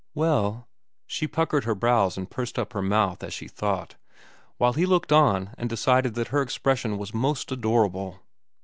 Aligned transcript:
"Well—" 0.15 0.67
She 1.05 1.27
puckered 1.27 1.65
her 1.65 1.75
brows 1.75 2.17
and 2.17 2.27
pursed 2.27 2.57
up 2.57 2.73
her 2.73 2.81
mouth 2.81 3.23
as 3.23 3.35
she 3.35 3.47
thought, 3.47 3.97
while 4.57 4.73
he 4.73 4.87
looked 4.87 5.11
on 5.11 5.53
and 5.59 5.69
decided 5.69 6.15
that 6.15 6.29
her 6.29 6.41
expression 6.41 6.97
was 6.97 7.13
most 7.13 7.51
adorable. 7.51 8.19